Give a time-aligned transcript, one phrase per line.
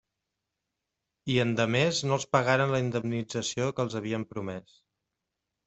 [1.33, 4.77] I endemés no els pagaren la indemnització que els havien promès.